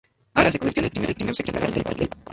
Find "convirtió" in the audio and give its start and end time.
0.57-0.81